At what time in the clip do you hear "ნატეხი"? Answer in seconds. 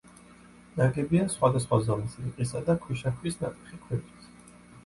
3.45-3.81